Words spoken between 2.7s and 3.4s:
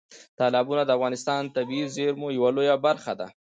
برخه ده.